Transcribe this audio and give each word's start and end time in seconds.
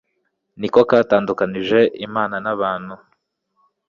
niko 0.59 0.79
katandukanije 0.89 1.79
imana 2.07 2.35
n'abantu 2.43 2.93